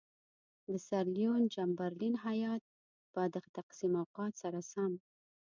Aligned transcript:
د 0.65 0.67
سر 0.87 1.05
لیوین 1.15 1.43
چمبرلین 1.55 2.15
هیات 2.25 2.63
به 3.13 3.23
د 3.33 3.35
تقسیم 3.55 3.93
اوقات 4.01 4.33
سره 4.43 4.59
سم. 4.71 4.91